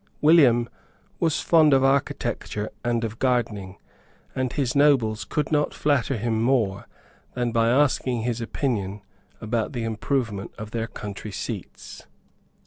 [0.19, 0.67] William
[1.19, 3.77] was fond of architecture and of gardening;
[4.33, 6.87] and his nobles could not flatter him more
[7.35, 9.03] than by asking his opinion
[9.41, 12.07] about the improvement of their country seats.